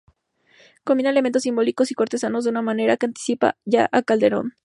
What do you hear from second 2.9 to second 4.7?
que anticipa ya a Calderón.